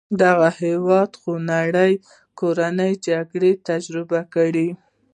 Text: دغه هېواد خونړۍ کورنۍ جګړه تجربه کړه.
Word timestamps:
دغه 0.21 0.47
هېواد 0.61 1.11
خونړۍ 1.21 1.93
کورنۍ 2.39 2.93
جګړه 3.07 3.51
تجربه 3.67 4.21
کړه. 4.33 4.67